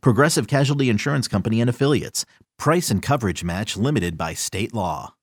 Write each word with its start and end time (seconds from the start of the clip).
Progressive 0.00 0.46
Casualty 0.46 0.88
Insurance 0.88 1.28
Company 1.28 1.60
and 1.60 1.70
Affiliates. 1.70 2.24
Price 2.58 2.90
and 2.90 3.02
coverage 3.02 3.44
match 3.44 3.76
limited 3.76 4.16
by 4.16 4.34
state 4.34 4.74
law. 4.74 5.14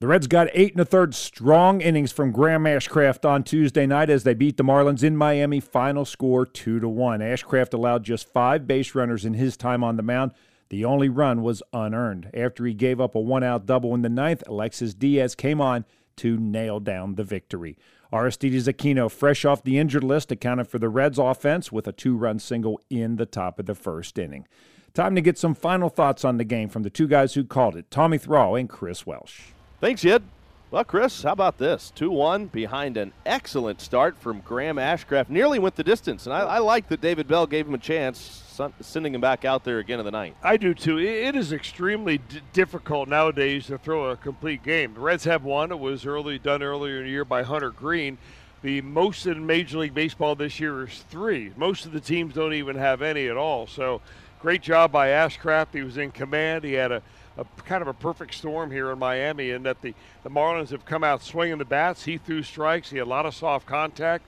The 0.00 0.06
Reds 0.06 0.28
got 0.28 0.48
eight 0.54 0.72
and 0.72 0.80
a 0.80 0.86
third 0.86 1.14
strong 1.14 1.82
innings 1.82 2.10
from 2.10 2.32
Graham 2.32 2.64
Ashcraft 2.64 3.28
on 3.28 3.44
Tuesday 3.44 3.84
night 3.84 4.08
as 4.08 4.24
they 4.24 4.32
beat 4.32 4.56
the 4.56 4.64
Marlins 4.64 5.02
in 5.02 5.14
Miami. 5.14 5.60
Final 5.60 6.06
score 6.06 6.46
two 6.46 6.80
to 6.80 6.88
one. 6.88 7.20
Ashcraft 7.20 7.74
allowed 7.74 8.02
just 8.02 8.32
five 8.32 8.66
base 8.66 8.94
runners 8.94 9.26
in 9.26 9.34
his 9.34 9.58
time 9.58 9.84
on 9.84 9.96
the 9.98 10.02
mound. 10.02 10.32
The 10.70 10.86
only 10.86 11.10
run 11.10 11.42
was 11.42 11.62
unearned. 11.74 12.30
After 12.32 12.64
he 12.64 12.72
gave 12.72 12.98
up 12.98 13.14
a 13.14 13.20
one 13.20 13.42
out 13.42 13.66
double 13.66 13.94
in 13.94 14.00
the 14.00 14.08
ninth, 14.08 14.42
Alexis 14.46 14.94
Diaz 14.94 15.34
came 15.34 15.60
on 15.60 15.84
to 16.16 16.38
nail 16.38 16.80
down 16.80 17.16
the 17.16 17.24
victory. 17.24 17.76
Aristides 18.12 18.66
Aquino, 18.66 19.10
fresh 19.10 19.44
off 19.44 19.62
the 19.62 19.78
injured 19.78 20.04
list, 20.04 20.32
accounted 20.32 20.68
for 20.68 20.78
the 20.78 20.88
Reds' 20.88 21.18
offense 21.18 21.70
with 21.70 21.86
a 21.86 21.92
two 21.92 22.16
run 22.16 22.38
single 22.38 22.80
in 22.90 23.16
the 23.16 23.26
top 23.26 23.58
of 23.58 23.66
the 23.66 23.74
first 23.74 24.18
inning. 24.18 24.46
Time 24.94 25.14
to 25.14 25.20
get 25.20 25.38
some 25.38 25.54
final 25.54 25.88
thoughts 25.88 26.24
on 26.24 26.36
the 26.36 26.44
game 26.44 26.68
from 26.68 26.82
the 26.82 26.90
two 26.90 27.06
guys 27.06 27.34
who 27.34 27.44
called 27.44 27.76
it 27.76 27.90
Tommy 27.90 28.18
Thrall 28.18 28.56
and 28.56 28.68
Chris 28.68 29.06
Welsh. 29.06 29.42
Thanks, 29.80 30.04
Ed. 30.04 30.24
Well, 30.72 30.84
Chris, 30.84 31.24
how 31.24 31.32
about 31.32 31.58
this? 31.58 31.90
2 31.96 32.12
1 32.12 32.46
behind 32.46 32.96
an 32.96 33.12
excellent 33.26 33.80
start 33.80 34.16
from 34.16 34.38
Graham 34.38 34.76
Ashcraft. 34.76 35.28
Nearly 35.28 35.58
went 35.58 35.74
the 35.74 35.82
distance, 35.82 36.26
and 36.26 36.32
I, 36.32 36.42
I 36.42 36.58
like 36.58 36.88
that 36.90 37.00
David 37.00 37.26
Bell 37.26 37.44
gave 37.48 37.66
him 37.66 37.74
a 37.74 37.78
chance, 37.78 38.44
sending 38.80 39.12
him 39.12 39.20
back 39.20 39.44
out 39.44 39.64
there 39.64 39.80
again 39.80 39.98
in 39.98 40.04
the 40.04 40.12
ninth. 40.12 40.36
I 40.44 40.56
do 40.56 40.72
too. 40.72 40.98
It 41.00 41.34
is 41.34 41.52
extremely 41.52 42.18
d- 42.18 42.40
difficult 42.52 43.08
nowadays 43.08 43.66
to 43.66 43.78
throw 43.78 44.10
a 44.10 44.16
complete 44.16 44.62
game. 44.62 44.94
The 44.94 45.00
Reds 45.00 45.24
have 45.24 45.42
one. 45.42 45.72
It 45.72 45.80
was 45.80 46.06
early 46.06 46.38
done 46.38 46.62
earlier 46.62 46.98
in 46.98 47.04
the 47.04 47.10
year 47.10 47.24
by 47.24 47.42
Hunter 47.42 47.70
Greene. 47.70 48.16
The 48.62 48.80
most 48.80 49.26
in 49.26 49.44
Major 49.44 49.78
League 49.78 49.94
Baseball 49.94 50.36
this 50.36 50.60
year 50.60 50.84
is 50.84 51.02
three. 51.10 51.50
Most 51.56 51.84
of 51.84 51.90
the 51.90 52.00
teams 52.00 52.34
don't 52.34 52.54
even 52.54 52.76
have 52.76 53.02
any 53.02 53.26
at 53.26 53.36
all. 53.36 53.66
So, 53.66 54.02
great 54.40 54.62
job 54.62 54.90
by 54.90 55.08
Ashcraft. 55.08 55.68
He 55.72 55.82
was 55.82 55.96
in 55.96 56.10
command. 56.10 56.64
He 56.64 56.72
had 56.72 56.92
a 56.92 57.02
a 57.40 57.44
kind 57.62 57.80
of 57.80 57.88
a 57.88 57.94
perfect 57.94 58.34
storm 58.34 58.70
here 58.70 58.90
in 58.90 58.98
Miami 58.98 59.50
in 59.50 59.62
that 59.62 59.80
the, 59.80 59.94
the 60.24 60.30
Marlins 60.30 60.70
have 60.70 60.84
come 60.84 61.02
out 61.02 61.22
swinging 61.22 61.58
the 61.58 61.64
bats. 61.64 62.04
He 62.04 62.18
threw 62.18 62.42
strikes. 62.42 62.90
He 62.90 62.98
had 62.98 63.06
a 63.06 63.08
lot 63.08 63.24
of 63.24 63.34
soft 63.34 63.66
contact, 63.66 64.26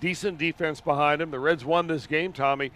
decent 0.00 0.36
defense 0.36 0.80
behind 0.80 1.22
him. 1.22 1.30
The 1.30 1.38
Reds 1.38 1.64
won 1.64 1.86
this 1.86 2.06
game, 2.06 2.32
Tommy, 2.32 2.70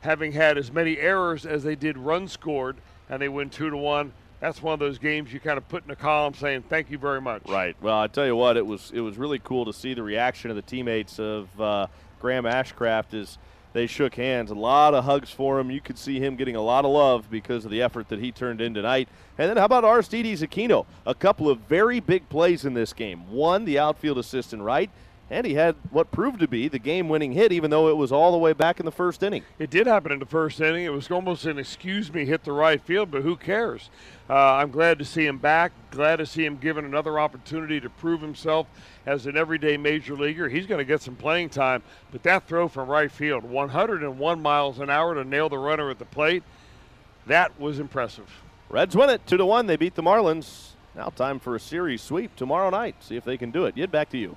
having 0.00 0.32
had 0.32 0.56
as 0.56 0.72
many 0.72 0.96
errors 0.98 1.44
as 1.44 1.64
they 1.64 1.74
did 1.74 1.98
runs 1.98 2.32
scored, 2.32 2.76
and 3.10 3.20
they 3.20 3.28
win 3.28 3.50
two 3.50 3.68
to 3.68 3.76
one. 3.76 4.12
That's 4.40 4.62
one 4.62 4.74
of 4.74 4.80
those 4.80 4.98
games 4.98 5.32
you 5.32 5.40
kind 5.40 5.58
of 5.58 5.68
put 5.68 5.84
in 5.84 5.90
a 5.90 5.96
column 5.96 6.34
saying 6.34 6.64
thank 6.68 6.90
you 6.90 6.98
very 6.98 7.20
much. 7.20 7.42
Right. 7.46 7.76
Well, 7.82 7.98
I 7.98 8.06
tell 8.06 8.26
you 8.26 8.36
what, 8.36 8.56
it 8.56 8.64
was 8.64 8.90
it 8.94 9.00
was 9.00 9.18
really 9.18 9.40
cool 9.40 9.64
to 9.66 9.72
see 9.72 9.92
the 9.92 10.02
reaction 10.02 10.50
of 10.50 10.56
the 10.56 10.62
teammates 10.62 11.18
of 11.18 11.60
uh, 11.60 11.88
Graham 12.20 12.44
Ashcraft 12.44 13.12
as– 13.14 13.38
they 13.76 13.86
shook 13.86 14.14
hands. 14.14 14.50
A 14.50 14.54
lot 14.54 14.94
of 14.94 15.04
hugs 15.04 15.30
for 15.30 15.60
him. 15.60 15.70
You 15.70 15.80
could 15.80 15.98
see 15.98 16.18
him 16.18 16.36
getting 16.36 16.56
a 16.56 16.62
lot 16.62 16.84
of 16.84 16.90
love 16.90 17.30
because 17.30 17.64
of 17.64 17.70
the 17.70 17.82
effort 17.82 18.08
that 18.08 18.20
he 18.20 18.32
turned 18.32 18.60
in 18.60 18.72
tonight. 18.72 19.08
And 19.36 19.50
then 19.50 19.58
how 19.58 19.66
about 19.66 19.84
Aristides 19.84 20.40
Aquino? 20.40 20.86
A 21.04 21.14
couple 21.14 21.50
of 21.50 21.58
very 21.60 22.00
big 22.00 22.28
plays 22.28 22.64
in 22.64 22.72
this 22.72 22.92
game. 22.92 23.30
One, 23.30 23.64
the 23.66 23.78
outfield 23.78 24.18
assist 24.18 24.54
in 24.54 24.62
right, 24.62 24.90
and 25.28 25.46
he 25.46 25.54
had 25.54 25.74
what 25.90 26.12
proved 26.12 26.40
to 26.40 26.48
be 26.48 26.68
the 26.68 26.78
game-winning 26.78 27.32
hit, 27.32 27.50
even 27.52 27.70
though 27.70 27.88
it 27.88 27.96
was 27.96 28.12
all 28.12 28.30
the 28.30 28.38
way 28.38 28.52
back 28.52 28.78
in 28.78 28.86
the 28.86 28.92
first 28.92 29.22
inning. 29.22 29.42
It 29.58 29.70
did 29.70 29.86
happen 29.86 30.12
in 30.12 30.20
the 30.20 30.26
first 30.26 30.60
inning. 30.60 30.84
It 30.84 30.92
was 30.92 31.10
almost 31.10 31.44
an 31.46 31.58
excuse 31.58 32.12
me 32.12 32.24
hit 32.24 32.44
the 32.44 32.52
right 32.52 32.80
field, 32.80 33.10
but 33.10 33.22
who 33.22 33.36
cares? 33.36 33.90
Uh, 34.30 34.34
I'm 34.34 34.70
glad 34.70 34.98
to 35.00 35.04
see 35.04 35.26
him 35.26 35.38
back. 35.38 35.72
Glad 35.90 36.16
to 36.16 36.26
see 36.26 36.44
him 36.44 36.56
given 36.56 36.84
another 36.84 37.18
opportunity 37.18 37.80
to 37.80 37.90
prove 37.90 38.20
himself 38.20 38.68
as 39.04 39.26
an 39.26 39.36
everyday 39.36 39.76
major 39.76 40.14
leaguer. 40.14 40.48
He's 40.48 40.66
going 40.66 40.78
to 40.78 40.84
get 40.84 41.02
some 41.02 41.16
playing 41.16 41.50
time, 41.50 41.82
but 42.12 42.22
that 42.22 42.46
throw 42.46 42.68
from 42.68 42.88
right 42.88 43.10
field, 43.10 43.44
101 43.44 44.40
miles 44.42 44.78
an 44.78 44.90
hour 44.90 45.14
to 45.14 45.24
nail 45.24 45.48
the 45.48 45.58
runner 45.58 45.90
at 45.90 45.98
the 45.98 46.04
plate, 46.04 46.44
that 47.26 47.58
was 47.58 47.80
impressive. 47.80 48.30
Reds 48.68 48.96
win 48.96 49.10
it 49.10 49.26
two 49.26 49.36
to 49.36 49.46
one. 49.46 49.66
They 49.66 49.76
beat 49.76 49.94
the 49.94 50.02
Marlins. 50.02 50.70
Now 50.94 51.08
time 51.10 51.38
for 51.38 51.54
a 51.54 51.60
series 51.60 52.02
sweep 52.02 52.34
tomorrow 52.36 52.70
night. 52.70 52.96
See 53.00 53.16
if 53.16 53.24
they 53.24 53.36
can 53.36 53.50
do 53.50 53.64
it. 53.66 53.76
Yid, 53.76 53.92
back 53.92 54.10
to 54.10 54.18
you. 54.18 54.36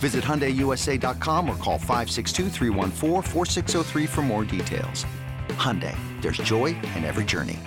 Visit 0.00 0.24
HyundaiUSA.com 0.24 1.48
or 1.48 1.56
call 1.56 1.78
562 1.78 2.50
for 4.06 4.22
more 4.22 4.44
details. 4.44 5.04
Hyundai, 5.48 5.94
there's 6.22 6.38
joy 6.38 6.68
in 6.96 7.04
every 7.04 7.24
journey. 7.24 7.58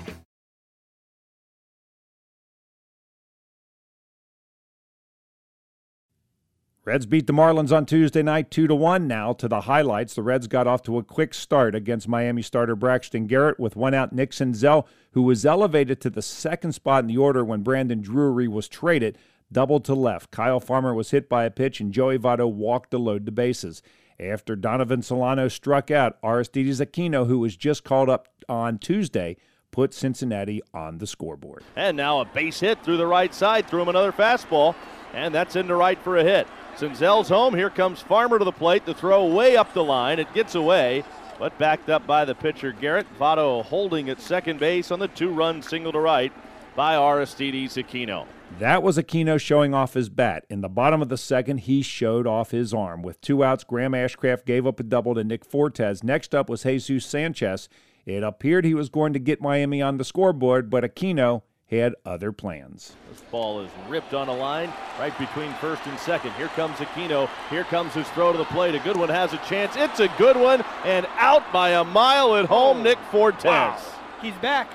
Reds 6.86 7.06
beat 7.06 7.28
the 7.28 7.34
Marlins 7.34 7.72
on 7.72 7.86
Tuesday 7.86 8.22
night 8.22 8.52
2 8.52 8.68
to 8.68 8.76
1. 8.76 9.08
Now 9.08 9.32
to 9.32 9.48
the 9.48 9.62
highlights. 9.62 10.16
The 10.16 10.22
Reds 10.22 10.48
got 10.48 10.68
off 10.68 10.82
to 10.84 10.98
a 10.98 11.04
quick 11.04 11.34
start 11.34 11.76
against 11.76 12.10
Miami 12.10 12.42
starter 12.42 12.76
Braxton 12.76 13.26
Garrett 13.26 13.58
with 13.58 13.78
one 13.78 13.94
out 13.94 14.12
Nick 14.12 14.32
Senzel, 14.32 14.86
who 15.12 15.22
was 15.22 15.46
elevated 15.46 16.02
to 16.02 16.10
the 16.10 16.22
second 16.22 16.74
spot 16.74 17.06
in 17.06 17.08
the 17.08 17.16
order 17.16 17.46
when 17.46 17.62
Brandon 17.62 18.02
Drury 18.02 18.50
was 18.50 18.68
traded 18.68 19.18
doubled 19.54 19.86
to 19.86 19.94
left. 19.94 20.32
Kyle 20.32 20.60
Farmer 20.60 20.94
was 20.94 21.12
hit 21.12 21.30
by 21.30 21.46
a 21.46 21.52
pitch, 21.52 21.80
and 21.80 21.94
Joey 21.94 22.18
Votto 22.18 22.52
walked 22.52 22.92
to 22.92 22.98
load 22.98 23.26
the 23.26 23.32
bases. 23.32 23.82
After 24.20 24.56
Donovan 24.56 25.02
Solano 25.02 25.48
struck 25.48 25.90
out, 25.90 26.18
Aristides 26.24 26.80
Aquino, 26.80 27.28
who 27.28 27.40
was 27.40 27.56
just 27.56 27.84
called 27.84 28.10
up 28.10 28.28
on 28.50 28.78
Tuesday, 28.78 29.38
put 29.72 29.94
Cincinnati 29.94 30.62
on 30.74 30.98
the 30.98 31.08
scoreboard. 31.08 31.64
And 31.76 31.98
now 31.98 32.20
a 32.20 32.26
base 32.26 32.60
hit 32.60 32.84
through 32.84 32.98
the 32.98 33.08
right 33.08 33.34
side, 33.34 33.68
threw 33.68 33.82
him 33.82 33.90
another 33.90 34.12
fastball, 34.12 34.76
and 35.14 35.34
that's 35.34 35.56
into 35.56 35.76
right 35.76 36.00
for 36.00 36.18
a 36.18 36.24
hit. 36.24 36.48
Senzel's 36.76 37.30
home. 37.30 37.54
Here 37.54 37.70
comes 37.70 38.02
Farmer 38.02 38.40
to 38.40 38.46
the 38.46 38.52
plate. 38.52 38.86
The 38.86 38.94
throw 38.94 39.26
way 39.28 39.58
up 39.58 39.74
the 39.74 39.84
line. 39.84 40.20
It 40.20 40.34
gets 40.34 40.56
away, 40.56 41.04
but 41.38 41.58
backed 41.60 41.90
up 41.90 42.08
by 42.08 42.26
the 42.26 42.34
pitcher 42.34 42.72
Garrett. 42.72 43.06
Votto 43.20 43.64
holding 43.64 44.10
at 44.10 44.20
second 44.20 44.60
base 44.60 44.90
on 44.92 45.00
the 45.00 45.08
two-run 45.08 45.62
single 45.62 45.92
to 45.92 46.00
right 46.00 46.32
by 46.76 46.96
Aristides 46.96 47.76
Aquino. 47.78 48.26
That 48.60 48.84
was 48.84 48.98
Aquino 48.98 49.40
showing 49.40 49.74
off 49.74 49.94
his 49.94 50.10
bat. 50.10 50.46
In 50.50 50.62
the 50.62 50.70
bottom 50.70 51.02
of 51.02 51.10
the 51.10 51.18
second, 51.18 51.60
he 51.60 51.82
showed 51.82 52.28
off 52.28 52.52
his 52.52 52.74
arm. 52.74 53.02
With 53.02 53.20
two 53.20 53.44
outs, 53.44 53.64
Graham 53.64 53.94
Ashcraft 53.94 54.46
gave 54.46 54.68
up 54.68 54.80
a 54.80 54.84
double 54.84 55.16
to 55.16 55.24
Nick 55.24 55.44
Fortes. 55.44 56.04
Next 56.04 56.34
up 56.34 56.50
was 56.50 56.64
Jesus 56.64 57.06
Sanchez. 57.06 57.68
It 58.06 58.24
appeared 58.24 58.64
he 58.64 58.74
was 58.74 58.90
going 58.90 59.14
to 59.14 59.20
get 59.20 59.42
Miami 59.42 59.82
on 59.82 59.98
the 59.98 60.06
scoreboard, 60.06 60.70
but 60.70 60.84
Aquino 60.84 61.42
had 61.68 61.96
other 62.06 62.32
plans. 62.32 62.96
This 63.10 63.22
ball 63.32 63.62
is 63.62 63.70
ripped 63.90 64.14
on 64.14 64.28
a 64.28 64.36
line 64.36 64.72
right 65.00 65.18
between 65.18 65.52
first 65.56 65.86
and 65.88 65.98
second. 66.00 66.32
Here 66.34 66.50
comes 66.50 66.78
Aquino. 66.78 67.30
Here 67.50 67.64
comes 67.64 67.94
his 67.94 68.08
throw 68.10 68.32
to 68.32 68.38
the 68.38 68.46
plate. 68.46 68.76
A 68.76 68.80
good 68.80 68.98
one 68.98 69.10
has 69.10 69.34
a 69.34 69.38
chance. 69.38 69.74
It's 69.76 70.00
a 70.00 70.10
good 70.18 70.38
one, 70.38 70.64
and 70.86 71.08
out 71.18 71.52
by 71.52 71.72
a 71.72 71.84
mile 71.84 72.36
at 72.36 72.46
home, 72.46 72.80
oh. 72.80 72.84
Nick 72.84 73.00
Fortes. 73.10 73.46
Wow. 73.46 73.80
He's 74.22 74.36
back. 74.36 74.70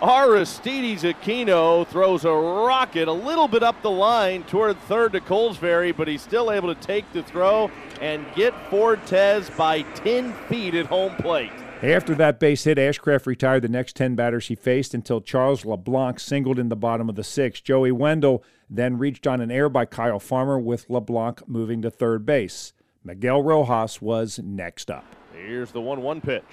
Aristides 0.00 1.02
Aquino 1.02 1.84
throws 1.88 2.24
a 2.24 2.32
rocket 2.32 3.08
a 3.08 3.12
little 3.12 3.48
bit 3.48 3.64
up 3.64 3.82
the 3.82 3.90
line 3.90 4.44
toward 4.44 4.78
third 4.82 5.12
to 5.12 5.20
Colesbury, 5.20 5.96
but 5.96 6.06
he's 6.06 6.22
still 6.22 6.52
able 6.52 6.72
to 6.72 6.80
take 6.80 7.12
the 7.12 7.24
throw 7.24 7.68
and 8.00 8.24
get 8.36 8.54
Fortes 8.70 9.50
by 9.50 9.82
10 9.82 10.32
feet 10.48 10.76
at 10.76 10.86
home 10.86 11.16
plate. 11.16 11.50
After 11.82 12.14
that 12.14 12.38
base 12.38 12.62
hit, 12.62 12.78
Ashcraft 12.78 13.26
retired 13.26 13.62
the 13.62 13.68
next 13.68 13.96
10 13.96 14.14
batters 14.14 14.46
he 14.46 14.54
faced 14.54 14.94
until 14.94 15.20
Charles 15.20 15.64
LeBlanc 15.64 16.20
singled 16.20 16.60
in 16.60 16.68
the 16.68 16.76
bottom 16.76 17.08
of 17.08 17.16
the 17.16 17.24
sixth. 17.24 17.64
Joey 17.64 17.90
Wendle 17.90 18.44
then 18.70 18.98
reached 18.98 19.26
on 19.26 19.40
an 19.40 19.50
air 19.50 19.68
by 19.68 19.84
Kyle 19.84 20.20
Farmer 20.20 20.60
with 20.60 20.88
LeBlanc 20.88 21.48
moving 21.48 21.82
to 21.82 21.90
third 21.90 22.24
base. 22.24 22.72
Miguel 23.02 23.42
Rojas 23.42 24.00
was 24.00 24.38
next 24.38 24.92
up. 24.92 25.04
Here's 25.32 25.72
the 25.72 25.80
1 25.80 26.02
1 26.02 26.20
pitch. 26.20 26.44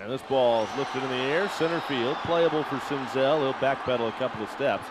And 0.00 0.12
this 0.12 0.22
ball 0.22 0.62
is 0.62 0.76
lifted 0.76 1.02
in 1.02 1.08
the 1.08 1.16
air, 1.16 1.48
center 1.48 1.80
field, 1.80 2.16
playable 2.18 2.62
for 2.64 2.76
Senzel. 2.76 3.40
He'll 3.40 3.54
backpedal 3.54 4.08
a 4.08 4.12
couple 4.12 4.44
of 4.44 4.50
steps. 4.50 4.84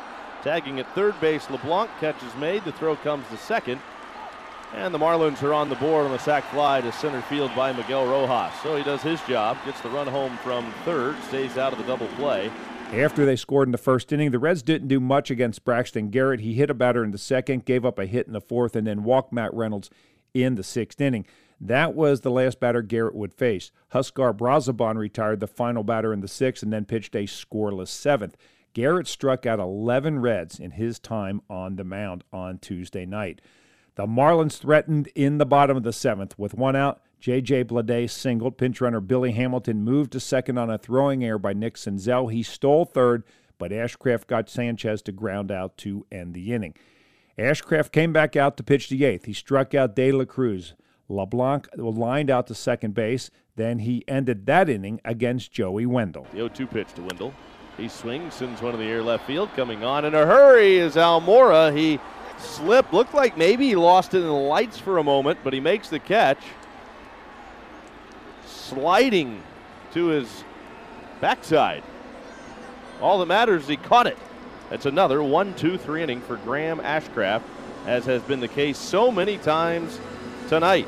Tagging 0.43 0.79
at 0.79 0.95
third 0.95 1.19
base, 1.21 1.49
LeBlanc 1.49 1.89
catches 1.99 2.35
made. 2.35 2.65
The 2.65 2.73
throw 2.73 2.97
comes 2.97 3.25
to 3.29 3.37
second. 3.37 3.79
And 4.73 4.93
the 4.93 4.97
Marlins 4.97 5.41
are 5.43 5.53
on 5.53 5.69
the 5.69 5.75
board 5.75 6.05
on 6.05 6.11
the 6.11 6.19
sac 6.19 6.43
fly 6.51 6.81
to 6.81 6.91
center 6.91 7.21
field 7.21 7.51
by 7.55 7.71
Miguel 7.71 8.05
Rojas. 8.05 8.53
So 8.61 8.75
he 8.75 8.83
does 8.83 9.01
his 9.01 9.21
job, 9.21 9.57
gets 9.65 9.79
the 9.79 9.89
run 9.89 10.07
home 10.07 10.37
from 10.43 10.73
third, 10.83 11.15
stays 11.29 11.57
out 11.57 11.71
of 11.71 11.79
the 11.79 11.85
double 11.85 12.07
play. 12.09 12.51
After 12.91 13.25
they 13.25 13.37
scored 13.37 13.69
in 13.69 13.71
the 13.71 13.77
first 13.77 14.11
inning, 14.11 14.31
the 14.31 14.39
Reds 14.39 14.61
didn't 14.61 14.89
do 14.89 14.99
much 14.99 15.31
against 15.31 15.63
Braxton 15.63 16.09
Garrett. 16.09 16.41
He 16.41 16.53
hit 16.53 16.69
a 16.69 16.73
batter 16.73 17.03
in 17.05 17.11
the 17.11 17.17
second, 17.17 17.63
gave 17.63 17.85
up 17.85 17.97
a 17.97 18.05
hit 18.05 18.27
in 18.27 18.33
the 18.33 18.41
fourth, 18.41 18.75
and 18.75 18.85
then 18.85 19.03
walked 19.05 19.31
Matt 19.31 19.53
Reynolds 19.53 19.89
in 20.33 20.55
the 20.55 20.63
sixth 20.63 20.99
inning. 20.99 21.25
That 21.59 21.95
was 21.95 22.21
the 22.21 22.31
last 22.31 22.59
batter 22.59 22.81
Garrett 22.81 23.15
would 23.15 23.33
face. 23.33 23.71
Huascar 23.93 24.35
Brazoban 24.35 24.97
retired 24.97 25.39
the 25.39 25.47
final 25.47 25.83
batter 25.83 26.13
in 26.13 26.21
the 26.21 26.27
sixth 26.27 26.61
and 26.61 26.71
then 26.71 26.85
pitched 26.85 27.15
a 27.15 27.23
scoreless 27.23 27.87
seventh. 27.87 28.37
Garrett 28.73 29.07
struck 29.07 29.45
out 29.45 29.59
11 29.59 30.19
Reds 30.19 30.59
in 30.59 30.71
his 30.71 30.99
time 30.99 31.41
on 31.49 31.75
the 31.75 31.83
mound 31.83 32.23
on 32.31 32.59
Tuesday 32.59 33.05
night. 33.05 33.41
The 33.95 34.05
Marlins 34.05 34.59
threatened 34.59 35.09
in 35.15 35.39
the 35.39 35.45
bottom 35.47 35.75
of 35.75 35.81
the 35.81 35.91
seventh. 35.91 36.37
With 36.37 36.53
one 36.53 36.75
out, 36.75 37.01
J.J. 37.19 37.63
Bleday 37.63 38.07
singled. 38.07 38.59
Pinch 38.59 38.79
runner 38.79 38.99
Billy 38.99 39.31
Hamilton 39.31 39.83
moved 39.83 40.11
to 40.11 40.19
second 40.19 40.59
on 40.59 40.69
a 40.69 40.77
throwing 40.77 41.23
error 41.23 41.39
by 41.39 41.53
Nick 41.53 41.73
Senzel. 41.73 42.31
He 42.31 42.43
stole 42.43 42.85
third, 42.85 43.23
but 43.57 43.71
Ashcraft 43.71 44.27
got 44.27 44.49
Sanchez 44.49 45.01
to 45.01 45.11
ground 45.11 45.51
out 45.51 45.75
to 45.77 46.05
end 46.11 46.35
the 46.35 46.53
inning. 46.53 46.75
Ashcraft 47.39 47.91
came 47.91 48.13
back 48.13 48.35
out 48.35 48.57
to 48.57 48.63
pitch 48.63 48.89
the 48.89 49.03
eighth. 49.03 49.25
He 49.25 49.33
struck 49.33 49.73
out 49.73 49.95
De 49.95 50.11
La 50.11 50.25
Cruz. 50.25 50.75
LeBlanc 51.09 51.67
lined 51.75 52.29
out 52.29 52.47
to 52.47 52.55
second 52.55 52.93
base. 52.93 53.29
Then 53.55 53.79
he 53.79 54.03
ended 54.07 54.45
that 54.45 54.69
inning 54.69 55.01
against 55.03 55.51
Joey 55.51 55.85
Wendle. 55.85 56.27
The 56.31 56.37
0 56.37 56.49
2 56.49 56.67
pitch 56.67 56.93
to 56.95 57.01
Wendle. 57.01 57.33
He 57.77 57.87
swings, 57.87 58.33
sends 58.33 58.61
one 58.61 58.71
to 58.71 58.77
the 58.77 58.85
air 58.85 59.03
left 59.03 59.25
field. 59.27 59.49
Coming 59.55 59.83
on 59.83 60.05
in 60.05 60.15
a 60.15 60.25
hurry 60.25 60.77
is 60.77 60.95
Almora. 60.95 61.75
He 61.75 61.99
slipped. 62.39 62.93
Looked 62.93 63.13
like 63.13 63.37
maybe 63.37 63.67
he 63.67 63.75
lost 63.75 64.13
it 64.13 64.17
in 64.17 64.23
the 64.23 64.31
lights 64.31 64.77
for 64.77 64.97
a 64.97 65.03
moment, 65.03 65.39
but 65.43 65.53
he 65.53 65.59
makes 65.59 65.89
the 65.89 65.99
catch. 65.99 66.41
Sliding 68.45 69.41
to 69.93 70.07
his 70.07 70.43
backside. 71.21 71.83
All 73.01 73.19
that 73.19 73.27
matters 73.27 73.63
is 73.63 73.69
he 73.69 73.77
caught 73.77 74.07
it. 74.07 74.17
That's 74.69 74.85
another 74.85 75.23
one, 75.23 75.53
two, 75.53 75.77
three 75.77 76.03
inning 76.03 76.21
for 76.21 76.37
Graham 76.37 76.79
Ashcraft, 76.79 77.43
as 77.85 78.05
has 78.05 78.21
been 78.23 78.39
the 78.39 78.47
case 78.47 78.77
so 78.77 79.11
many 79.11 79.37
times 79.37 79.99
tonight. 80.49 80.87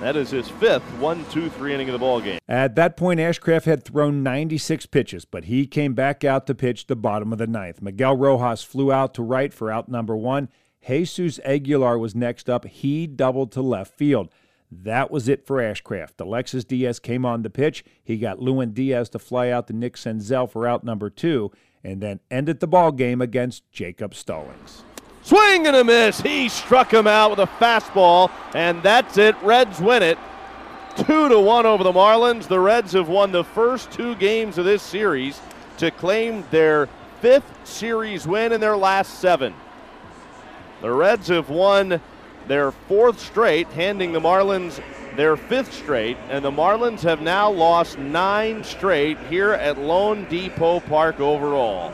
That 0.00 0.14
is 0.14 0.30
his 0.30 0.48
fifth 0.48 0.84
one, 1.00 1.24
two, 1.30 1.50
three 1.50 1.74
inning 1.74 1.88
of 1.88 1.92
the 1.92 1.98
ball 1.98 2.20
game. 2.20 2.38
At 2.46 2.76
that 2.76 2.96
point, 2.96 3.18
Ashcraft 3.18 3.64
had 3.64 3.82
thrown 3.84 4.22
96 4.22 4.86
pitches, 4.86 5.24
but 5.24 5.44
he 5.44 5.66
came 5.66 5.94
back 5.94 6.22
out 6.22 6.46
to 6.46 6.54
pitch 6.54 6.86
the 6.86 6.94
bottom 6.94 7.32
of 7.32 7.38
the 7.38 7.48
ninth. 7.48 7.82
Miguel 7.82 8.16
Rojas 8.16 8.62
flew 8.62 8.92
out 8.92 9.12
to 9.14 9.22
right 9.22 9.52
for 9.52 9.70
out 9.72 9.88
number 9.88 10.16
one. 10.16 10.48
Jesus 10.86 11.40
Aguilar 11.44 11.98
was 11.98 12.14
next 12.14 12.48
up. 12.48 12.64
He 12.64 13.06
doubled 13.08 13.50
to 13.52 13.60
left 13.60 13.92
field. 13.92 14.28
That 14.70 15.10
was 15.10 15.28
it 15.28 15.46
for 15.46 15.56
Ashcraft. 15.56 16.20
Alexis 16.20 16.64
Diaz 16.64 17.00
came 17.00 17.26
on 17.26 17.42
the 17.42 17.50
pitch. 17.50 17.84
He 18.04 18.18
got 18.18 18.38
Lewin 18.38 18.72
Diaz 18.72 19.08
to 19.10 19.18
fly 19.18 19.50
out 19.50 19.66
to 19.66 19.72
Nick 19.72 19.96
Senzel 19.96 20.48
for 20.48 20.66
out 20.66 20.84
number 20.84 21.10
two, 21.10 21.50
and 21.82 22.00
then 22.00 22.20
ended 22.30 22.60
the 22.60 22.66
ball 22.66 22.92
game 22.92 23.20
against 23.20 23.70
Jacob 23.72 24.14
Stallings. 24.14 24.84
Swing 25.28 25.66
and 25.66 25.76
a 25.76 25.84
miss. 25.84 26.22
He 26.22 26.48
struck 26.48 26.90
him 26.90 27.06
out 27.06 27.28
with 27.28 27.40
a 27.40 27.46
fastball, 27.62 28.30
and 28.54 28.82
that's 28.82 29.18
it. 29.18 29.36
Reds 29.42 29.78
win 29.78 30.02
it. 30.02 30.16
Two 30.96 31.28
to 31.28 31.38
one 31.38 31.66
over 31.66 31.84
the 31.84 31.92
Marlins. 31.92 32.48
The 32.48 32.58
Reds 32.58 32.92
have 32.92 33.10
won 33.10 33.30
the 33.30 33.44
first 33.44 33.90
two 33.90 34.14
games 34.14 34.56
of 34.56 34.64
this 34.64 34.82
series 34.82 35.38
to 35.76 35.90
claim 35.90 36.44
their 36.50 36.88
fifth 37.20 37.44
series 37.64 38.26
win 38.26 38.52
in 38.52 38.62
their 38.62 38.78
last 38.78 39.18
seven. 39.18 39.52
The 40.80 40.90
Reds 40.90 41.28
have 41.28 41.50
won 41.50 42.00
their 42.46 42.70
fourth 42.70 43.20
straight, 43.20 43.68
handing 43.68 44.12
the 44.12 44.20
Marlins 44.20 44.82
their 45.14 45.36
fifth 45.36 45.74
straight, 45.74 46.16
and 46.30 46.42
the 46.42 46.50
Marlins 46.50 47.00
have 47.00 47.20
now 47.20 47.50
lost 47.50 47.98
nine 47.98 48.64
straight 48.64 49.18
here 49.28 49.52
at 49.52 49.76
loanDepot 49.76 50.86
Park 50.86 51.20
overall. 51.20 51.92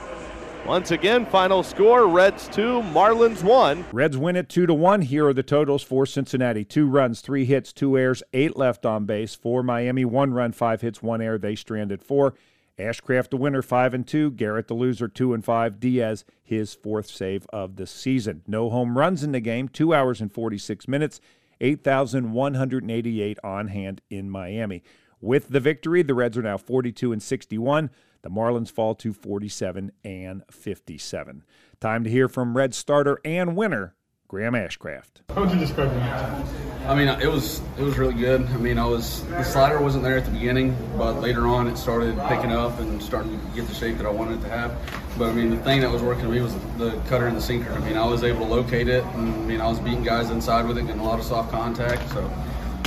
Once 0.66 0.92
again, 0.92 1.26
final 1.26 1.62
score 1.62 2.08
Reds 2.08 2.48
2, 2.48 2.80
Marlins 2.80 3.42
1. 3.42 3.84
Reds 3.92 4.16
win 4.16 4.34
it 4.34 4.48
2 4.48 4.64
to 4.64 4.72
1. 4.72 5.02
Here 5.02 5.26
are 5.28 5.34
the 5.34 5.42
totals 5.42 5.82
for 5.82 6.06
Cincinnati. 6.06 6.64
2 6.64 6.86
runs, 6.86 7.20
3 7.20 7.44
hits, 7.44 7.70
2 7.70 7.98
errors, 7.98 8.22
8 8.32 8.56
left 8.56 8.86
on 8.86 9.04
base. 9.04 9.34
For 9.34 9.62
Miami, 9.62 10.06
1 10.06 10.32
run, 10.32 10.52
5 10.52 10.80
hits, 10.80 11.02
1 11.02 11.20
error. 11.20 11.36
They 11.36 11.54
stranded 11.54 12.02
4. 12.02 12.34
Ashcraft 12.78 13.28
the 13.28 13.36
winner, 13.36 13.60
5 13.60 13.92
and 13.92 14.06
2. 14.06 14.30
Garrett 14.30 14.68
the 14.68 14.74
loser, 14.74 15.06
2 15.06 15.34
and 15.34 15.44
5. 15.44 15.78
Diaz 15.78 16.24
his 16.42 16.72
fourth 16.72 17.08
save 17.08 17.46
of 17.52 17.76
the 17.76 17.86
season. 17.86 18.40
No 18.46 18.70
home 18.70 18.96
runs 18.96 19.22
in 19.22 19.32
the 19.32 19.40
game, 19.40 19.68
2 19.68 19.92
hours 19.92 20.22
and 20.22 20.32
46 20.32 20.88
minutes. 20.88 21.20
8,188 21.60 23.38
on 23.44 23.68
hand 23.68 24.00
in 24.08 24.30
Miami. 24.30 24.82
With 25.24 25.48
the 25.48 25.58
victory, 25.58 26.02
the 26.02 26.12
Reds 26.12 26.36
are 26.36 26.42
now 26.42 26.58
42 26.58 27.10
and 27.10 27.22
61. 27.22 27.88
The 28.20 28.28
Marlins 28.28 28.70
fall 28.70 28.94
to 28.96 29.14
47 29.14 29.90
and 30.04 30.42
57. 30.50 31.44
Time 31.80 32.04
to 32.04 32.10
hear 32.10 32.28
from 32.28 32.54
Red 32.54 32.74
starter 32.74 33.18
and 33.24 33.56
winner 33.56 33.94
Graham 34.28 34.52
Ashcraft. 34.52 35.22
How 35.34 35.40
would 35.40 35.50
you 35.50 35.58
describe 35.58 35.88
the 35.88 35.96
match? 35.96 36.46
I 36.86 36.94
mean, 36.94 37.08
it 37.08 37.26
was 37.26 37.62
it 37.78 37.82
was 37.82 37.96
really 37.96 38.12
good. 38.12 38.42
I 38.42 38.58
mean, 38.58 38.78
I 38.78 38.84
was 38.84 39.24
the 39.28 39.42
slider 39.44 39.80
wasn't 39.80 40.04
there 40.04 40.18
at 40.18 40.26
the 40.26 40.30
beginning, 40.30 40.76
but 40.98 41.22
later 41.22 41.46
on 41.46 41.68
it 41.68 41.78
started 41.78 42.18
picking 42.28 42.52
up 42.52 42.78
and 42.78 43.02
starting 43.02 43.40
to 43.40 43.56
get 43.56 43.66
the 43.66 43.74
shape 43.74 43.96
that 43.96 44.04
I 44.04 44.10
wanted 44.10 44.40
it 44.40 44.42
to 44.42 44.50
have. 44.50 44.76
But 45.16 45.30
I 45.30 45.32
mean, 45.32 45.48
the 45.48 45.56
thing 45.56 45.80
that 45.80 45.90
was 45.90 46.02
working 46.02 46.24
for 46.24 46.32
me 46.32 46.42
was 46.42 46.54
the 46.76 47.00
cutter 47.08 47.28
and 47.28 47.36
the 47.36 47.40
sinker. 47.40 47.72
I 47.72 47.78
mean, 47.78 47.96
I 47.96 48.04
was 48.04 48.24
able 48.24 48.40
to 48.40 48.52
locate 48.52 48.88
it, 48.88 49.02
and 49.04 49.34
I 49.34 49.38
mean, 49.38 49.62
I 49.62 49.68
was 49.68 49.80
beating 49.80 50.02
guys 50.02 50.28
inside 50.28 50.68
with 50.68 50.76
it, 50.76 50.82
getting 50.82 51.00
a 51.00 51.04
lot 51.04 51.18
of 51.18 51.24
soft 51.24 51.50
contact. 51.50 52.10
So 52.10 52.30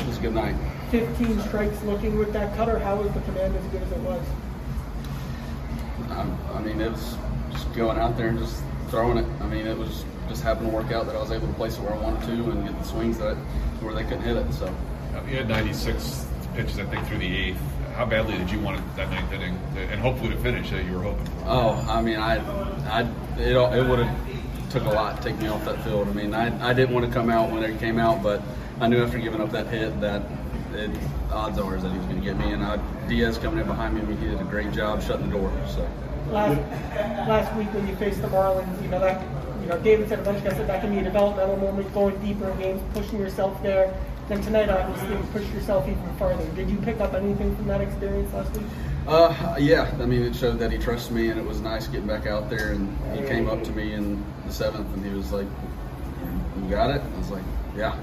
it 0.08 0.12
was 0.12 0.20
a 0.20 0.22
good 0.22 0.36
night. 0.36 0.56
15 0.92 1.42
strikes 1.42 1.84
looking 1.84 2.18
with 2.18 2.32
that 2.32 2.56
cutter. 2.56 2.80
How 2.80 2.96
was 2.96 3.12
the 3.12 3.20
command 3.22 3.54
as 3.58 3.66
good 3.66 3.82
as 3.82 3.92
it 3.92 4.00
was? 4.00 4.22
Um, 6.12 6.40
I 6.54 6.62
mean, 6.62 6.80
it 6.80 6.90
was 6.90 7.18
just 7.52 7.74
going 7.74 7.98
out 7.98 8.16
there 8.16 8.30
and 8.30 8.40
just 8.40 8.64
throwing 8.88 9.18
it. 9.18 9.26
I 9.42 9.48
mean, 9.48 9.68
it 9.68 9.78
was 9.78 10.06
just 10.30 10.44
happened 10.44 10.70
to 10.70 10.74
work 10.74 10.92
out 10.94 11.08
that 11.08 11.16
I 11.16 11.20
was 11.20 11.32
able 11.32 11.48
to 11.48 11.54
place 11.56 11.78
it 11.78 11.82
where 11.82 11.94
I 11.94 11.98
wanted 11.98 12.26
to 12.26 12.52
and 12.52 12.64
get 12.66 12.80
the 12.80 12.86
swings 12.86 13.18
that 13.18 13.36
where 13.82 13.94
they 13.94 14.04
couldn't 14.04 14.22
hit 14.22 14.38
it. 14.38 14.54
So 14.54 14.68
uh, 14.68 15.24
you 15.30 15.36
had 15.36 15.50
96 15.50 16.26
pitches, 16.56 16.80
I 16.80 16.86
think, 16.86 17.06
through 17.08 17.20
the 17.20 17.36
eighth. 17.36 17.60
How 17.96 18.06
badly 18.06 18.38
did 18.38 18.50
you 18.50 18.60
want 18.62 18.80
that 18.96 19.10
ninth 19.10 19.34
inning 19.34 19.60
and 19.76 20.00
hopefully 20.00 20.30
to 20.30 20.38
finish 20.38 20.70
that 20.70 20.86
you 20.86 20.94
were 20.94 21.04
hoping 21.04 21.26
for? 21.26 21.44
Oh, 21.48 21.86
I 21.90 22.02
mean, 22.02 22.18
I, 22.18 22.36
I, 22.88 23.02
it, 23.38 23.58
it 23.58 23.90
would 23.90 24.00
have 24.00 24.70
took 24.70 24.84
a 24.84 24.90
lot 24.90 25.18
to 25.18 25.24
take 25.24 25.38
me 25.40 25.48
off 25.48 25.66
that 25.66 25.84
field. 25.84 26.08
I 26.08 26.14
mean, 26.14 26.34
I, 26.34 26.70
I 26.70 26.74
didn't 26.74 26.94
want 26.94 27.06
to 27.08 27.12
come 27.12 27.30
out 27.30 27.52
when 27.52 27.64
it 27.64 27.78
came 27.80 28.00
out, 28.00 28.24
but 28.24 28.42
I 28.80 28.88
knew 28.88 29.04
after 29.04 29.18
giving 29.18 29.42
up 29.42 29.52
that 29.52 29.68
hit 29.68 30.00
that 30.02 30.24
it, 30.74 30.92
odds 31.32 31.58
are 31.58 31.78
that 31.78 31.92
he 31.92 31.98
was 31.98 32.08
going 32.08 32.20
to 32.20 32.26
get 32.26 32.38
me. 32.38 32.52
And 32.52 32.64
uh, 32.64 32.78
Diaz 33.08 33.38
coming 33.38 33.60
in 33.60 33.68
behind 33.68 33.96
me, 33.96 34.16
he 34.16 34.26
did 34.28 34.40
a 34.40 34.44
great 34.44 34.72
job 34.72 35.02
shutting 35.02 35.30
the 35.30 35.38
door. 35.38 35.52
So 35.68 35.88
last 36.30 36.60
last 37.28 37.56
week 37.58 37.74
when 37.74 37.88
you 37.88 37.96
faced 37.96 38.22
the 38.22 38.28
Marlins, 38.28 38.82
you 38.82 38.90
know 38.90 39.00
that 39.00 39.26
you 39.62 39.68
know 39.68 39.80
David 39.80 40.10
said 40.10 40.20
a 40.20 40.24
bunch 40.24 40.40
of 40.40 40.44
guys 40.44 40.58
said 40.58 40.68
that 40.68 40.82
can 40.82 40.92
be 40.94 41.00
a 41.00 41.04
developmental 41.04 41.58
moment, 41.58 41.92
going 41.94 42.18
deeper 42.20 42.50
in 42.50 42.60
games, 42.60 42.82
pushing 42.94 43.20
yourself 43.20 43.62
there. 43.64 43.94
Then 44.28 44.42
tonight, 44.42 44.68
obviously, 44.68 45.16
you 45.16 45.24
pushed 45.32 45.54
yourself 45.54 45.88
even 45.88 46.16
farther. 46.18 46.46
Did 46.54 46.70
you 46.70 46.76
pick 46.80 47.00
up 47.00 47.14
anything 47.14 47.56
from 47.56 47.68
that 47.68 47.80
experience 47.80 48.34
last 48.34 48.52
week? 48.58 48.68
Uh, 49.08 49.56
yeah. 49.58 49.90
I 50.02 50.06
mean, 50.06 50.22
it 50.22 50.36
showed 50.36 50.60
that 50.60 50.70
he 50.70 50.78
trusts 50.78 51.10
me, 51.10 51.30
and 51.30 51.40
it 51.40 51.46
was 51.46 51.62
nice 51.62 51.88
getting 51.88 52.08
back 52.08 52.28
out 52.28 52.50
there. 52.50 52.74
And 52.74 53.18
he 53.18 53.26
came 53.26 53.48
up 53.48 53.64
to 53.64 53.72
me 53.72 53.94
in 53.94 54.22
the 54.46 54.52
seventh, 54.52 54.94
and 54.94 55.06
he 55.06 55.14
was 55.14 55.32
like, 55.32 55.48
"You 56.64 56.70
got 56.70 56.90
it." 56.90 57.02
I 57.02 57.18
was 57.18 57.30
like, 57.30 57.44
"Yeah." 57.76 57.98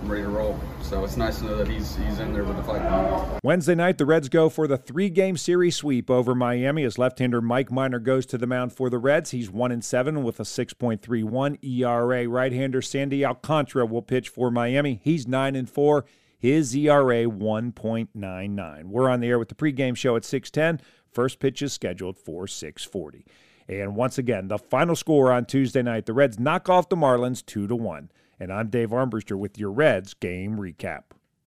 I'm 0.00 0.08
ready 0.08 0.22
to 0.22 0.28
roll. 0.28 0.58
So 0.82 1.04
it's 1.04 1.16
nice 1.16 1.38
to 1.38 1.44
know 1.44 1.56
that 1.56 1.66
he's 1.66 1.96
he's 1.96 2.20
in 2.20 2.32
there 2.32 2.44
with 2.44 2.56
the 2.56 2.62
fight. 2.62 3.40
Wednesday 3.42 3.74
night, 3.74 3.98
the 3.98 4.06
Reds 4.06 4.28
go 4.28 4.48
for 4.48 4.68
the 4.68 4.76
three-game 4.76 5.36
series 5.36 5.76
sweep 5.76 6.08
over 6.08 6.34
Miami. 6.36 6.84
As 6.84 6.98
left-hander 6.98 7.40
Mike 7.40 7.72
Minor 7.72 7.98
goes 7.98 8.24
to 8.26 8.38
the 8.38 8.46
mound 8.46 8.72
for 8.72 8.90
the 8.90 8.98
Reds, 8.98 9.32
he's 9.32 9.50
one 9.50 9.72
and 9.72 9.84
seven 9.84 10.22
with 10.22 10.38
a 10.38 10.44
6.31 10.44 11.58
ERA. 11.64 12.28
Right-hander 12.28 12.80
Sandy 12.80 13.24
Alcantara 13.24 13.86
will 13.86 14.02
pitch 14.02 14.28
for 14.28 14.50
Miami. 14.50 15.00
He's 15.02 15.26
nine 15.26 15.56
and 15.56 15.68
four. 15.68 16.04
His 16.38 16.74
ERA 16.76 17.24
1.99. 17.24 18.84
We're 18.84 19.10
on 19.10 19.18
the 19.18 19.26
air 19.26 19.38
with 19.40 19.48
the 19.48 19.56
pregame 19.56 19.96
show 19.96 20.14
at 20.14 20.22
6:10. 20.22 20.80
First 21.10 21.40
pitch 21.40 21.60
is 21.60 21.72
scheduled 21.72 22.16
for 22.16 22.46
6:40. 22.46 23.24
And 23.68 23.94
once 23.94 24.16
again, 24.16 24.48
the 24.48 24.58
final 24.58 24.96
score 24.96 25.30
on 25.30 25.44
Tuesday 25.44 25.82
night: 25.82 26.06
the 26.06 26.14
Reds 26.14 26.38
knock 26.38 26.68
off 26.68 26.88
the 26.88 26.96
Marlins 26.96 27.44
two 27.44 27.66
to 27.66 27.76
one. 27.76 28.10
And 28.40 28.52
I'm 28.52 28.68
Dave 28.68 28.90
Armbruster 28.90 29.36
with 29.36 29.58
your 29.58 29.72
Reds 29.72 30.14
game 30.14 30.56
recap. 30.56 31.02